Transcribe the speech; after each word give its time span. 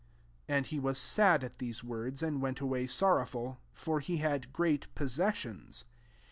''22 0.47 0.63
4nd 0.63 0.69
he 0.71 0.79
was 0.79 0.97
sad 0.97 1.43
at 1.43 1.59
these 1.59 1.83
words, 1.83 2.23
ind 2.23 2.41
w^it 2.41 2.59
away 2.59 2.87
sorroW^l: 2.87 3.57
for 3.71 4.01
le 4.07 4.17
bad 4.17 4.47
gpreat 4.51 4.87
possessions. 4.95 5.85